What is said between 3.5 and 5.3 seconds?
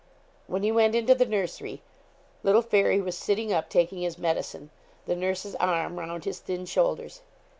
up, taking his medicine; the